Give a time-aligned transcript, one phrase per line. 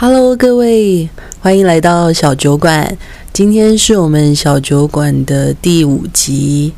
[0.00, 2.96] Hello，各位，欢迎来到小酒馆。
[3.32, 6.72] 今天是我们小酒馆的第五集，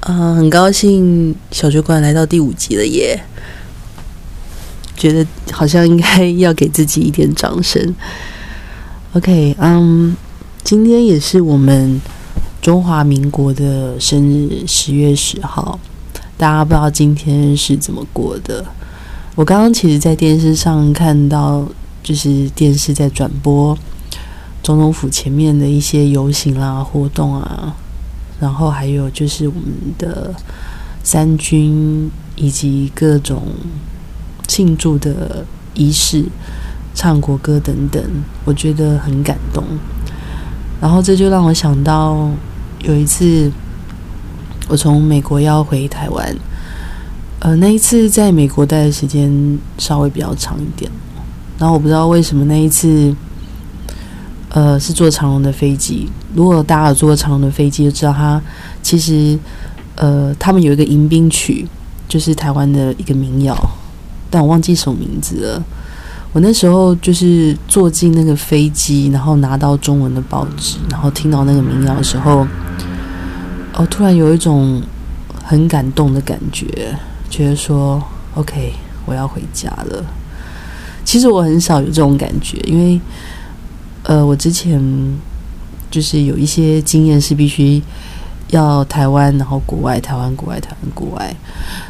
[0.00, 3.22] 嗯、很高兴小酒馆来到第五集了耶，
[4.96, 7.94] 觉得好像应该要给自己一点掌声。
[9.12, 10.16] OK，嗯，
[10.64, 12.00] 今天也是我们
[12.60, 15.78] 中华民国的生日，十月十号。
[16.36, 18.64] 大家不知道今天是怎么过的？
[19.36, 21.64] 我刚刚其实，在电视上看到。
[22.08, 23.76] 就是电视在转播
[24.62, 27.76] 总统府前面的一些游行啦、活动啊，
[28.40, 29.64] 然后还有就是我们
[29.98, 30.34] 的
[31.02, 33.42] 三军以及各种
[34.46, 35.44] 庆祝的
[35.74, 36.24] 仪式、
[36.94, 38.02] 唱国歌等等，
[38.46, 39.62] 我觉得很感动。
[40.80, 42.30] 然后这就让我想到
[42.80, 43.52] 有一次
[44.66, 46.34] 我从美国要回台湾，
[47.40, 50.90] 呃，那一次在美国待的时间稍微比较长一点。
[51.58, 53.14] 然后我不知道为什么那一次，
[54.50, 56.08] 呃，是坐长龙的飞机。
[56.34, 58.40] 如果大家有坐长龙的飞机，就知道它
[58.82, 59.36] 其实，
[59.96, 61.66] 呃，他们有一个迎宾曲，
[62.06, 63.56] 就是台湾的一个民谣，
[64.30, 65.64] 但我忘记什么名字了。
[66.32, 72.46] 我那时候就是坐进那个飞机，然后拿到中文的报纸，然后听到那个民谣的时候，
[73.74, 74.80] 哦，突然有一种
[75.42, 76.94] 很感动的感觉，
[77.30, 78.00] 觉得说
[78.34, 78.74] ，OK，
[79.06, 80.04] 我要回家了。
[81.08, 83.00] 其实我很少有这种感觉，因为，
[84.02, 84.78] 呃，我之前
[85.90, 87.82] 就是有一些经验是必须
[88.50, 91.34] 要台湾，然后国外，台湾国外，台湾国外，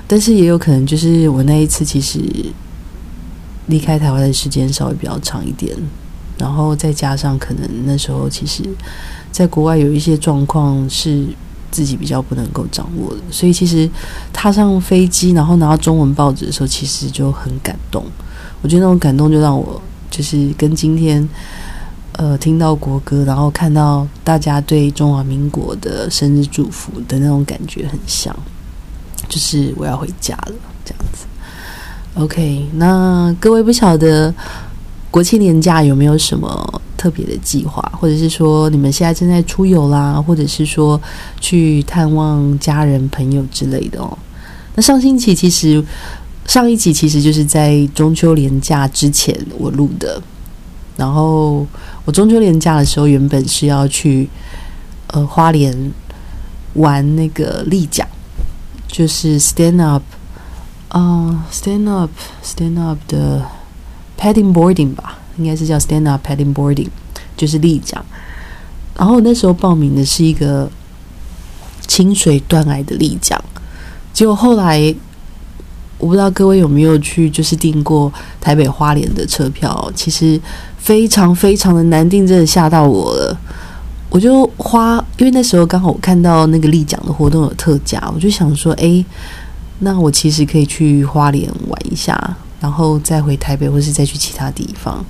[0.06, 2.20] 但是也有可能就是我那一次其实
[3.66, 5.77] 离开台湾的时间稍微比较长一点，
[6.39, 8.62] 然后再加上可能那时候其实
[9.33, 11.27] 在国外有一些状况是
[11.72, 13.91] 自己比较不能够掌握的，所以其实
[14.33, 18.05] 踏上飞机，然后拿到中文报纸的时候，其实就很感动。
[18.61, 21.27] 我觉得那种感动就让我就是跟今天
[22.12, 28.35] 呃听到国歌，然后看到大家对中华民国的生日祝福的那种感觉很像，
[29.29, 30.52] 就是我要回家了
[30.85, 31.27] 这样子。
[32.14, 34.35] OK，那各位不晓得
[35.08, 41.01] 国庆年假有没有什么特别的计划，或者是说你们现在正在出游啦，或者是说
[41.41, 44.18] 去探望家人朋友之类的哦？
[44.74, 45.85] 那上星期其实。
[46.48, 50.20] 上一集其实就是在中秋连假之前我录的，
[50.97, 51.67] 然后
[52.07, 54.27] 我中秋连假的时候原本是要去
[55.09, 55.92] 呃花莲
[56.73, 58.09] 玩那个立桨，
[58.86, 60.03] 就是 stand up
[60.89, 62.11] 啊 stand up
[62.42, 63.47] stand up 的
[64.19, 66.89] padding boarding 吧，应该是叫 stand up padding boarding，
[67.36, 68.03] 就是立桨。
[68.97, 70.70] 然后那时候报名的是一个
[71.86, 73.39] 清水断崖的立桨，
[74.15, 74.95] 结果后来。
[75.98, 80.41] 我不知道各位有没有去，就是订过台北花莲的车票，其实
[80.79, 83.36] 非常非常的难订，真的吓到我了。
[84.09, 89.05] 我就花，因为那时候刚好我看到那个立奖的活动有特价，我就想说，哎，
[89.81, 92.19] 那我其实可以去花莲玩一下，
[92.61, 95.05] 然后再回台北，或是再去其他地方。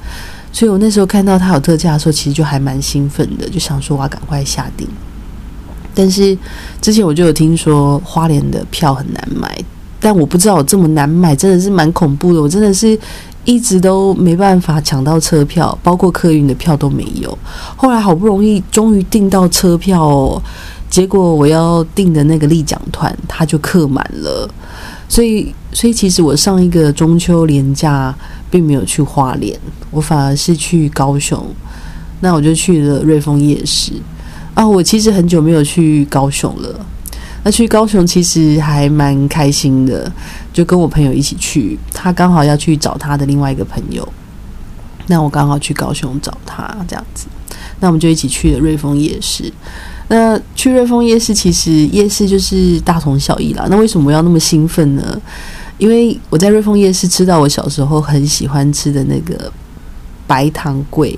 [0.50, 4.88] 所以我那时候看到它有特价的时候，其实就还蛮兴奋的，就想说我要赶快下订。
[5.94, 6.36] 但是
[6.80, 9.62] 之前我就有听说花莲的票很难买。
[10.00, 12.40] 但我不知道有这么难买，真的是蛮恐怖的。
[12.40, 12.98] 我真的是
[13.44, 17.36] 一直都没办法抢到车票，包括客运的票都没有。
[17.76, 20.42] 后来好不容易终于订到车票哦，
[20.88, 24.48] 结果我要订的那个立奖团它就客满了。
[25.08, 28.14] 所以，所以其实我上一个中秋连假
[28.50, 29.58] 并没有去花莲，
[29.90, 31.42] 我反而是去高雄。
[32.20, 33.92] 那我就去了瑞丰夜市
[34.54, 34.66] 啊。
[34.66, 36.86] 我其实很久没有去高雄了。
[37.44, 40.10] 那去高雄其实还蛮开心的，
[40.52, 44.06] 就跟我朋友一起去，他刚好要去找他的另外一个朋友，
[45.06, 47.26] 那我刚好去高雄找他这样子，
[47.80, 49.52] 那我们就一起去了瑞丰夜市。
[50.08, 53.66] 那去瑞丰夜市其实夜市就是大同小异啦。
[53.68, 55.20] 那为什么要那么兴奋呢？
[55.76, 59.52] 因为我在瑞丰夜市吃到我小时候很喜欢吃的那个
[60.26, 61.16] 白糖桂。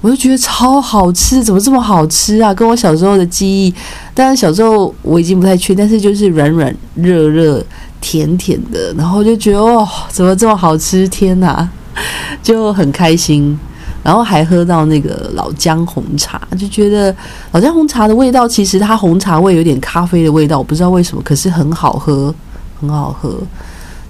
[0.00, 2.54] 我就觉得超好吃，怎么这么好吃啊？
[2.54, 3.74] 跟我小时候的记忆，
[4.14, 7.64] 当然小时候我已经不太去，但是就是软软、热热、
[8.00, 11.08] 甜甜的，然后就觉得哦，怎么这么好吃？
[11.08, 11.68] 天哪，
[12.42, 13.58] 就很开心。
[14.00, 17.14] 然后还喝到那个老姜红茶，就觉得
[17.50, 22.32] 老姜红茶的味道，其实它红茶味有点咖啡的味道，我不知道为什么，可是很好喝，
[22.80, 23.36] 很好喝，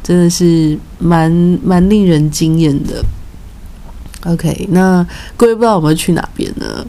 [0.03, 1.33] 真的是蛮
[1.65, 3.03] 蛮令人惊艳的。
[4.25, 5.07] OK，那
[5.37, 6.85] 各位不知道我们去哪边呢？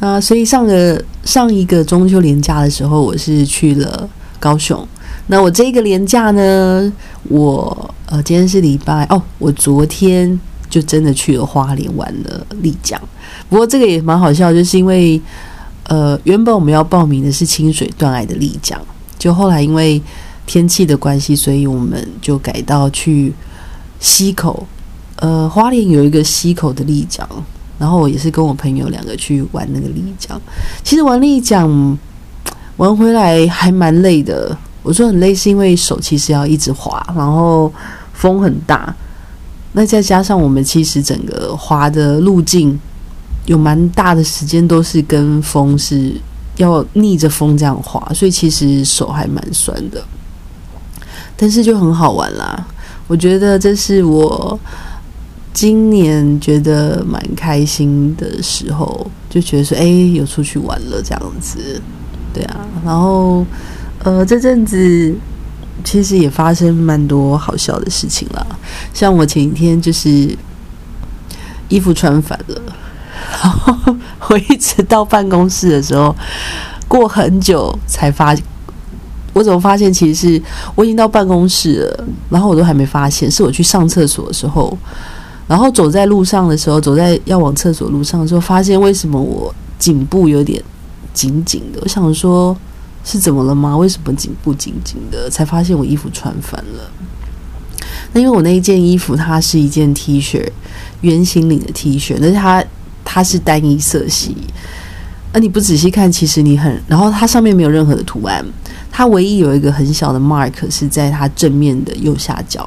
[0.00, 4.08] 那所以上个上一个中秋连假的时候，我是去了
[4.38, 4.86] 高雄。
[5.28, 6.92] 那我这个连假呢，
[7.28, 10.38] 我呃今天是礼拜哦，我昨天
[10.68, 13.00] 就真的去了花莲玩了丽江。
[13.48, 15.18] 不过这个也蛮好笑，就是因为
[15.84, 18.78] 呃，原本我们要报名的是清水断崖的丽江，
[19.18, 20.02] 就后来因为
[20.44, 23.32] 天气的关系，所以我们就改到去
[23.98, 24.66] 溪口。
[25.16, 27.28] 呃，花莲有一个溪口的丽江，
[27.78, 30.40] 然后我也是跟我朋友两个去玩那个丽江。
[30.82, 31.98] 其实玩丽江
[32.76, 34.56] 玩回来还蛮累的。
[34.82, 37.72] 我说很累，是因为手其实要一直滑，然后
[38.12, 38.94] 风很大。
[39.72, 42.78] 那再加上我们其实整个滑的路径
[43.46, 46.12] 有蛮大的时间都是跟风是
[46.56, 50.04] 要逆着风这样滑，所以其实手还蛮酸的。
[51.36, 52.66] 但是就很好玩啦，
[53.06, 54.58] 我觉得这是我
[55.54, 61.80] 今年觉得蛮开心的时候，就觉得说，哎，有出去玩了这样子，
[62.34, 63.46] 对啊，然后。
[64.02, 65.16] 呃，这阵子
[65.82, 68.46] 其实也发生蛮多好笑的事情啦。
[68.92, 70.36] 像我前几天就是
[71.70, 72.60] 衣服穿反了，
[73.42, 73.96] 然后
[74.28, 76.14] 我一直到办公室的时候，
[76.86, 78.36] 过很久才发，
[79.32, 80.42] 我怎么发现其实是
[80.74, 84.76] 我已经到办公室了，然后我都还没发现，是我去上厕所的时候，
[85.46, 90.62] 然后走在路上的时候，走在要往厕所路上的时候，发现为什么我颈部有点
[91.12, 92.56] 紧紧的，我想说。
[93.06, 93.76] 是怎么了吗？
[93.76, 95.28] 为什么颈部紧紧的？
[95.28, 96.90] 才发现我衣服穿反了。
[98.14, 100.42] 那因为我那一件衣服，它是一件 T 恤，
[101.02, 102.64] 圆形领的 T 恤，但是它
[103.04, 104.34] 它是单一色系。
[105.34, 106.82] 那你不仔细看，其实你很……
[106.88, 108.42] 然后它上面没有任何的图案，
[108.90, 112.66] 它唯一有一个很小的 mark 是在它正面的右下角。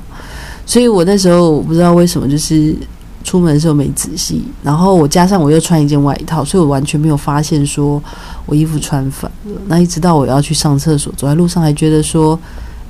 [0.68, 2.76] 所以我那时候我不知道为什么，就是。
[3.24, 8.02] 出门的时候没仔细，然后我加上我又穿一件外套，所以我完全没有发现说
[8.46, 9.62] 我衣服穿反了。
[9.68, 12.40] 那一直到我要去上厕所，走在路上还觉得说，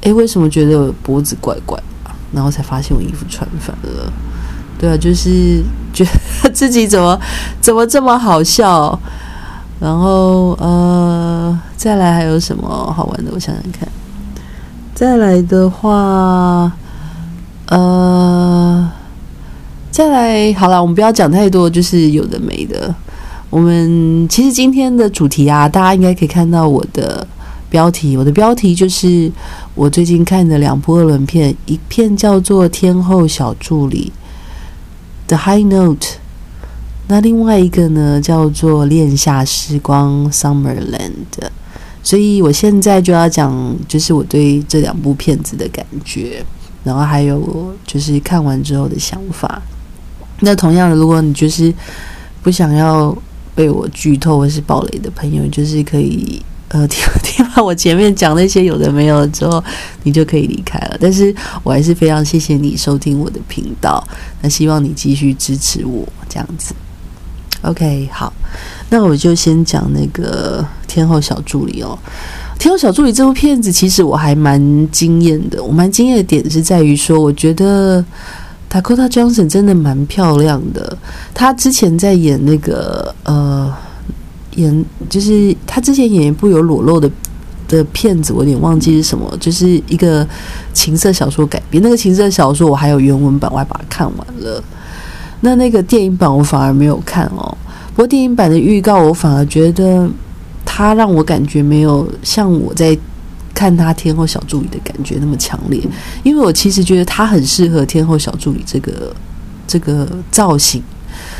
[0.01, 1.81] 诶，为什么觉得脖子怪怪？
[2.31, 4.13] 然后才发现我衣服穿反了。
[4.77, 6.05] 对啊， 就是觉
[6.43, 7.19] 得自己怎么
[7.59, 8.99] 怎么这么好笑。
[9.79, 13.31] 然后呃，再来还有什么好玩的？
[13.33, 13.89] 我想想看。
[14.93, 16.71] 再来的话，
[17.67, 18.91] 呃。
[19.89, 22.93] 再来，好了，我们不要讲太多，就是有的没的。
[23.49, 27.25] 我们其实今天的主题啊，大家应该可以看到我的
[27.67, 28.15] 标题。
[28.15, 29.31] 我的标题就是
[29.73, 34.11] 我最近看的两部二轮片，一片叫做《天后小助理》
[35.27, 36.07] The High Note，
[37.07, 41.25] 那另外一个呢叫做《恋夏时光 Summerland》。
[42.03, 46.45] 所以我现在就要讲，就是我对这两部片子的感觉，
[46.87, 49.61] 然后还有就是看完之后的想法。
[50.39, 51.73] 那同样的，如果你就是
[52.41, 53.15] 不想要
[53.53, 59.61] 被我剧透或是暴雷的朋友，就是可以呃 听听完我前面讲那些有的没有之后，
[60.03, 60.97] 你就可以离开了。
[61.01, 64.01] 但是我还是非常谢谢你收听我的频道，
[64.41, 66.73] 那希望你继续支持我这样子。
[67.63, 68.31] OK，好，
[68.91, 71.97] 那我就先讲那个天后小助理哦。
[72.57, 75.63] 天后小助理这部片子，其实我还蛮惊艳的。
[75.63, 78.03] 我蛮惊艳的点是在于说，我觉得。
[78.69, 80.97] Dakota Johnson 真的蛮漂亮的。
[81.33, 83.73] 她之前在演那个呃，
[84.57, 87.09] 演就是她之前演一部有裸露的
[87.69, 90.27] 的片子，我有点忘记是什么，就是一个
[90.73, 91.81] 情色小说改编。
[91.81, 94.61] 那个情色小说我还有原文版，我还把它看完了。
[95.39, 97.57] 那那个电影版我反而没有看哦。
[97.95, 100.05] 不过电影版的预告，我反而觉得
[100.77, 102.95] 他让我感觉没有像我在。
[103.53, 105.81] 看他天后小助理的感觉那么强烈，
[106.21, 109.11] 因为我其实觉得他很适合天后小助理这个
[109.65, 110.79] 这个造型。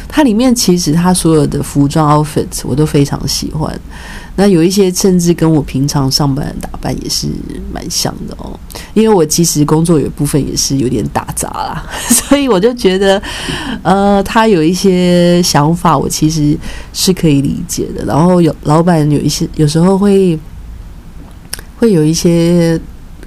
[0.08, 3.80] 它里面其实他所有的服装 outfit 我都非常喜欢，
[4.36, 7.28] 那有一些甚至跟我平常上班的打扮也是
[7.72, 8.58] 蛮像的哦。
[8.94, 13.22] 因为我其实工作有部分也是有点打杂啦， 所以我就觉得，
[13.84, 16.58] 呃，他有一些想法我其实
[16.94, 18.04] 是可以理解的。
[18.06, 20.38] 然后有老板有一些有时候会。
[21.80, 22.76] 会有一些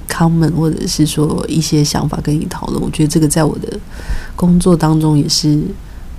[0.09, 3.79] comment 或者是说一些想法跟你讨论，我觉得这个在我的
[4.35, 5.63] 工作当中也是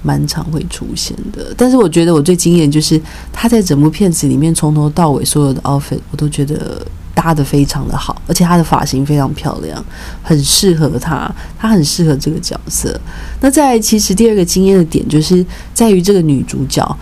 [0.01, 1.53] 蛮常会出现的。
[1.57, 2.99] 但是我觉得我最惊艳就是
[3.31, 9.83] 他在整部片子里面从头到尾所有的 outfit 我都觉得搭的非常的好，而且他的发型非常漂亮，
[10.23, 11.29] 很适合他，
[11.59, 12.99] 他很适合这个角色。
[13.41, 16.97] 那在其实第二个惊艳的点就是在于这个女主角。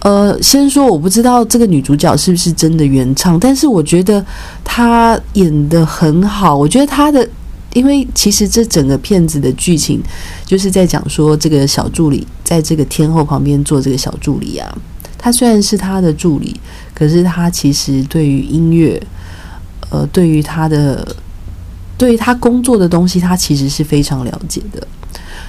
[0.00, 4.22] 呃，先说我不知道这个女主角是不是真的原唱，但是我觉得
[4.62, 6.54] 她演的很好。
[6.54, 7.26] 我觉得她的，
[7.74, 10.00] 因为其实这整个片子的剧情
[10.46, 14.74] 就是在讲说，这个小助理在这个天后旁边做这个小助理啊。
[15.18, 16.58] 他虽然是他的助理，
[16.94, 19.02] 可是他其实对于音乐，
[19.90, 21.16] 呃，对于他的，
[21.98, 24.86] 对于他工作的东西，他其实是非常了解的。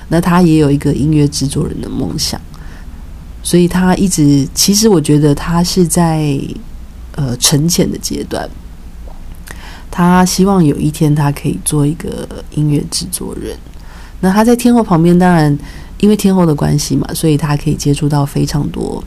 [0.08, 2.40] 那他也有一个音乐制作人的梦想，
[3.44, 6.40] 所以他一直其实我觉得他是在
[7.16, 8.50] 呃沉潜的阶段。
[9.98, 13.58] 他希望有一天他可以做一个音乐制作人。
[14.20, 15.58] 那他在天后旁边，当然
[16.02, 19.02] 因为天后的关系嘛，所以他可以接触到非常多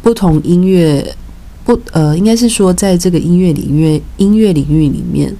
[0.00, 1.14] 不同音乐
[1.62, 5.30] 不呃，应该是说在这个音乐领域音乐领域里面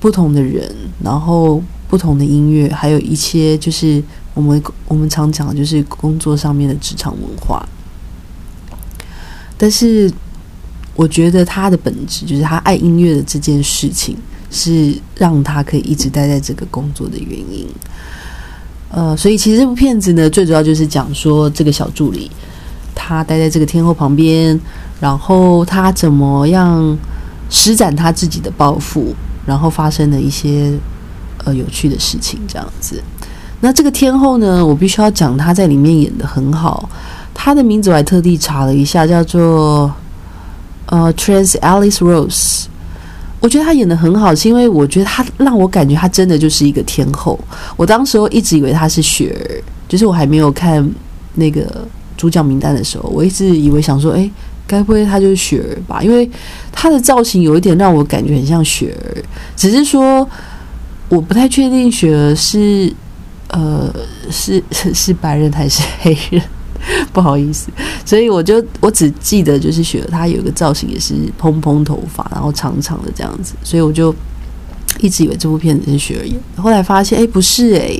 [0.00, 0.68] 不同的人，
[1.04, 4.02] 然后不同的音乐，还有一些就是
[4.34, 7.64] 我们我们常讲就是工作上面的职场文化，
[9.56, 10.12] 但是。
[10.94, 14.14] 我觉得他的本质就是他爱音乐的这件事情，
[14.50, 17.66] 是让他可以一直待在这个工作的原因。
[18.90, 22.30] 呃，所以其实这部片子呢，最主要就是讲说这个小助理，
[22.94, 24.60] 他待在这个天后旁边，
[25.00, 26.98] 然后他怎么样
[27.48, 29.14] 施展他自己的抱负，
[29.46, 30.70] 然后发生的一些
[31.44, 33.02] 呃有趣的事情，这样子。
[33.62, 36.86] 那这个天后呢，我必须要讲她在里面演的很好，
[37.32, 39.90] 她的名字我还特地查了一下，叫做。
[40.92, 42.64] 呃，Trans Alice Rose，
[43.40, 47.40] 我觉得她演的很好，是因为我觉得她让我感觉她真的就是一个天后。
[47.78, 49.40] 我当时候一直以为她是雪儿，
[49.88, 50.86] 就是我还没有看
[51.36, 54.30] 那个主角名单的时候，我一直以为想说，哎，
[54.66, 56.02] 该不会她就是雪儿吧？
[56.02, 56.30] 因为
[56.70, 59.24] 她的造型有一点让我感觉很像雪儿，
[59.56, 60.28] 只是说
[61.08, 62.92] 我不太确定雪儿是
[63.48, 63.90] 呃
[64.30, 66.42] 是 是白人还是黑人。
[67.12, 67.70] 不好意思，
[68.04, 74.14] 所以我就我只记得就是雪儿她有一个造型也是蓬蓬头发，然后长长的这样子，所以我就
[75.00, 76.38] 一直以为这部片子是雪儿演。
[76.56, 77.98] 后来发现，哎，不是，哎，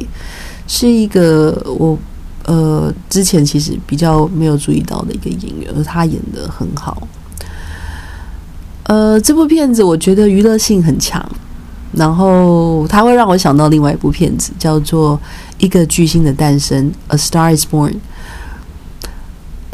[0.66, 1.98] 是一个我
[2.44, 7.06] 呃之前其实比较没有注意到的一个演员，而他演的很好。
[8.84, 11.24] 呃，这部片子我觉得娱乐性很强，
[11.92, 15.16] 然后它会让我想到另外一部片子，叫做
[15.58, 17.94] 《一个巨星的诞生》（A Star Is Born）。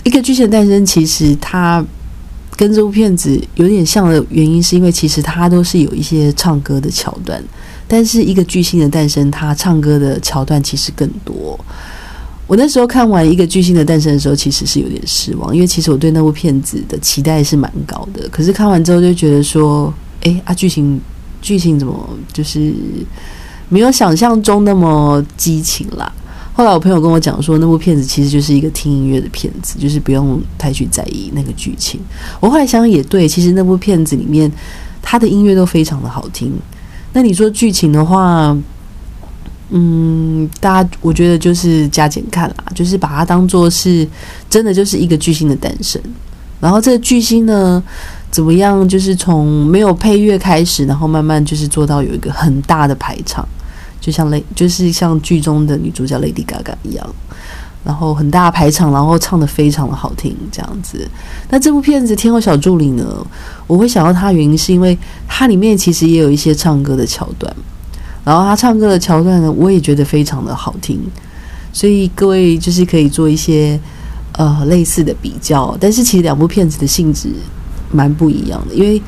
[0.05, 1.85] 一个巨星的诞生，其实它
[2.57, 7.43] 跟这部片子有点像的原因，是因为其实它都是有一些唱歌的桥段，
[7.87, 11.59] 但是一个巨星的诞生，它唱歌的桥段其实更多。
[12.47, 20.99] 我那时候看完一个巨星的诞生的时候，其实是有点失望，因为其实我对那部片子的期待是蛮高的，可是看完之后就觉得说，哎啊，剧情
[21.43, 22.73] 剧情怎么就是
[23.69, 26.11] 没有想象中那么激情啦。
[26.59, 32.00] 后来我朋友跟我讲说，那部片子其实就是一个听音乐的片子，就是不用太去在意那个剧情。
[32.41, 34.50] 我后来想想也对，其实那部片子里面，
[35.00, 36.53] 它的音乐都非常的好听。
[37.12, 38.59] 那你说剧情的话，
[39.71, 44.05] 嗯，大家我觉得就是加减看啦，就是把它当做是
[44.50, 46.03] 真的就是一个巨星的诞生。
[46.59, 47.81] 然后这个巨星呢，
[48.33, 48.88] 怎么样？
[48.88, 53.49] 就是从没有配乐开始，然后慢慢就是做到有一个很大的排场。
[54.09, 57.07] 就像雷，就是像剧中的女主角 Lady Gaga 一样，
[57.85, 61.07] 然后很大排场，然后唱的非常的好听，这样子。
[61.50, 63.05] 那这部片子《天后小助理》呢，
[63.67, 64.97] 我会想到它原因是因为
[65.27, 67.55] 它里面其实也有一些唱歌的桥段，
[68.25, 70.99] 然后他唱歌的桥段呢，我也觉得非常的好听，
[71.71, 73.79] 所以各位就是可以做一些
[74.33, 77.29] 呃类似的比较，但是其实两部片子的性质
[77.93, 79.03] 蛮不一样的，因为。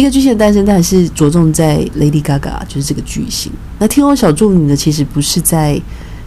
[0.00, 3.52] 一个巨星的诞生，但是着重在 Lady Gaga，就是这个巨星。
[3.78, 5.78] 那天后小助理呢，其实不是在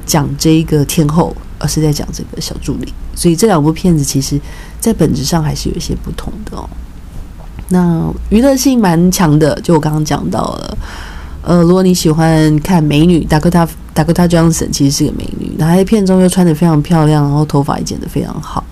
[0.06, 2.94] 讲这一个天后，而是在讲这个小助理。
[3.16, 4.40] 所以这两部片子，其实
[4.80, 6.70] 在本质上还是有一些不同的哦。
[7.70, 10.78] 那娱乐性蛮强的，就我刚刚讲到了。
[11.42, 18.64] 呃，如果你喜欢看美女，Dakota Dakota Johnson 其实是个美女，然后在片中又穿的非常漂亮，然后头发也剪得非常好。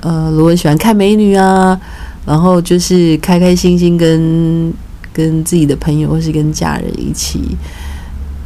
[0.00, 1.78] 呃，如果你喜欢看美女啊。
[2.26, 4.72] 然后就是开开心心跟
[5.12, 7.56] 跟自己的朋友或是跟家人一起，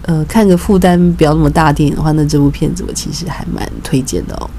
[0.02, 4.50] 呃，看个负担不要那么大电影的话，那这部片子我其实还蛮推荐的哦。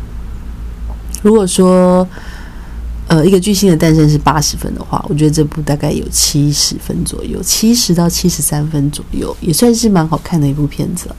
[1.22, 2.08] 如果说
[3.08, 11.16] 呃一个巨星的诞生是八十分的话，我觉得这部大概有七十分左右，七十到七十三分左右，也算是蛮好看的一部片子了。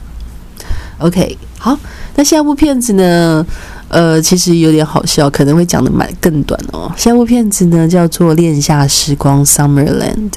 [0.97, 1.77] OK，好，
[2.15, 3.45] 那下一部片子呢？
[3.91, 6.89] 呃，其实有点好笑，可能会讲的蛮更短哦。
[6.95, 10.31] 下部片子呢叫做《恋夏时光》（Summerland）。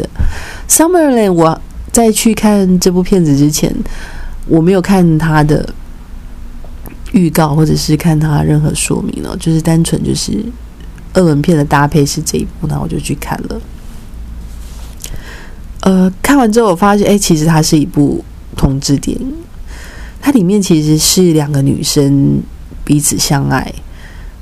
[0.69, 1.61] Summerland，我
[1.93, 3.73] 在去看这部片子之前，
[4.49, 5.73] 我没有看它的
[7.13, 10.45] 预告，或者是看它任何说明哦，就是单纯就是
[11.13, 13.61] 二轮片的搭配是这一部，那我就去看了。
[15.83, 18.25] 呃，看完之后我发现，哎，其实它是一部
[18.57, 19.33] 同志电影，
[20.21, 22.43] 它里面其实是两个女生。
[22.85, 23.75] 彼此相爱，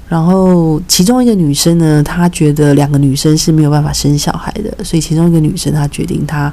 [0.08, 6.52] 然后其中一个女生呢，她觉得两个女生是没有办法生小孩的，所以其中一个女生她决定她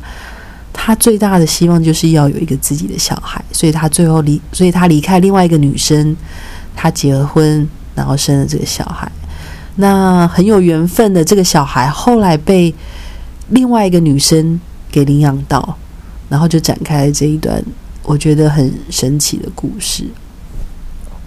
[0.71, 6.15] 她最大的希望就是要有一个自己的小孩，所以她最后离，所以她离开另外一个女生，
[6.75, 9.11] 她结了婚，然后生了这个小孩。
[9.75, 12.73] 那很有缘分的这个小孩，后来被
[13.49, 14.59] 另外一个女生
[14.91, 15.77] 给领养到，
[16.29, 17.63] 然后就展开了这一段
[18.03, 20.03] 我觉得很神奇的故事。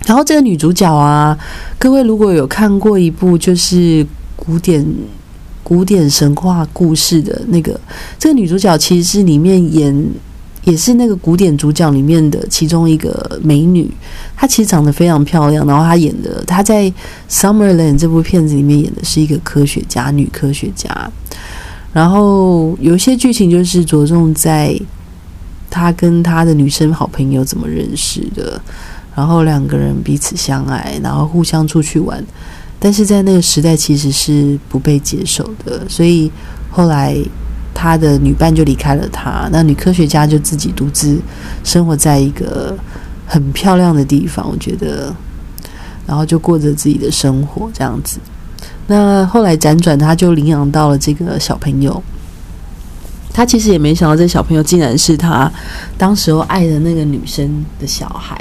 [0.06, 1.38] 然后这个女主角啊，
[1.78, 4.06] 各位如果有看过一部就是
[4.36, 4.86] 古典。
[5.64, 7.80] 古典神话故事的那个，
[8.18, 10.06] 这个女主角其实是里面演，
[10.64, 13.88] 也是那个古典主角里面的其中一个美女。
[14.36, 16.84] 她其实长得非常漂亮，然后她演的，她在
[17.30, 20.90] 《Summerland》这部片子里面演的是一个科学家，女科学家。
[21.92, 24.78] 然后有些剧情就是着重在
[25.70, 28.60] 她跟她的女生好朋友怎么认识的，
[29.14, 32.24] 然后两个人彼此相爱，然后互相出去玩。
[32.78, 36.30] 但是在那个时代，其实是不被接受的，所以
[36.68, 37.16] 后来
[37.72, 41.20] 他的女伴就离开了他，那女科学家就自己独自
[41.62, 42.76] 生活在一个
[43.26, 45.14] 很漂亮的地方，我觉得，
[46.06, 48.18] 然后就过着自己的生活这样子。
[48.88, 52.02] 那后来辗转，他就领养到了这个小朋友，
[53.32, 55.48] 他其实也没想到，这小朋友竟然是他
[55.96, 58.36] 当时候爱的那个女生的小孩，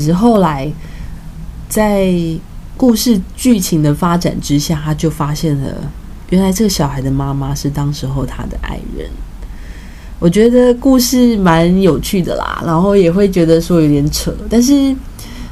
[0.00, 0.72] 只是后来
[1.68, 2.12] 在。
[2.80, 5.70] 故事剧情的发展之下，他就发现了，
[6.30, 9.06] 原来这个小孩的妈妈是当时候他的爱人。
[10.18, 14.96] 我觉得故事蛮有趣的啦，然后也会觉得说有点扯，但是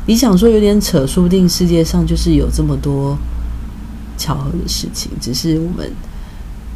[0.07, 3.15] 你想说有点扯，说不定世界上就是有这么多
[4.17, 5.93] 巧合的事情，只是我们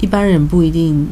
[0.00, 1.08] 一般人不一定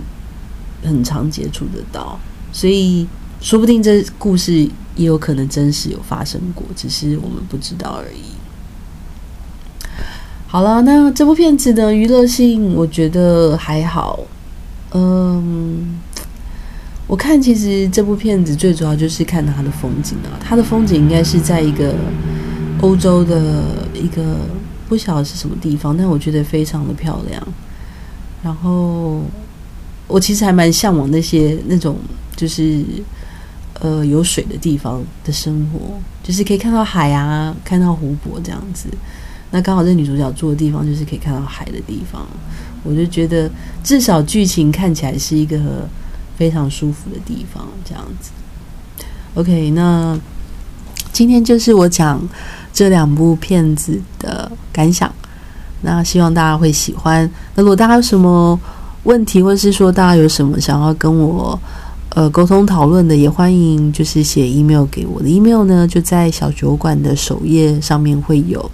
[0.83, 2.21] 很常接触得到，
[2.53, 3.07] 所以
[3.41, 4.53] 说不定这故事
[4.97, 8.23] 也有可能真实有发生过，只是我们不知道而已。
[10.47, 14.19] 好了，那这部片子的娱乐性，我觉得还好。
[14.93, 16.01] 嗯，
[17.07, 21.95] 我看其实这部片子最主要就是看它的风景啊，它的风景应该是在一个
[22.81, 23.63] 欧洲的
[23.95, 24.39] 一个
[24.89, 27.41] 不晓得是什么地方，但我觉得非常的漂亮。
[28.43, 29.23] 然后
[30.09, 31.97] 我其实还蛮向往那些那种
[32.35, 32.85] 就是
[33.81, 35.81] 呃有水的地方的生活，
[36.23, 38.89] 就是可以看到海啊，看到湖泊这样子。
[39.51, 42.25] 那刚好这女主角住的地方就是可以看到海的地方，
[42.85, 43.51] 我就觉得
[43.83, 45.89] 至少剧情看起来是一个
[46.37, 48.31] 非常舒服的地方，这样子。
[49.35, 50.17] OK，那
[51.13, 52.21] 今天就是我讲
[52.73, 55.13] 这两部片子的感想，
[55.83, 57.29] 那希望大家会喜欢。
[57.57, 58.59] 那如果大家有什么
[59.03, 61.59] 问题，或是说大家有什么想要跟我
[62.15, 68.71] 呃沟通讨论的，也欢迎就是写 email 给我的 email 呢，就在小酒馆的首页上面会有。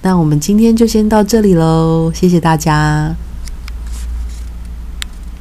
[0.00, 3.14] 那我们今天就先到这里喽，谢谢大家。